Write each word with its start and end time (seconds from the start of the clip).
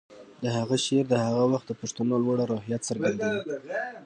د 0.43 0.45
هغه 0.57 0.75
شعر 0.85 1.05
د 1.09 1.13
هغه 1.25 1.43
وخت 1.53 1.65
د 1.69 1.73
پښتنو 1.81 2.15
لوړه 2.23 2.43
روحیه 2.51 2.77
څرګندوي 2.87 3.39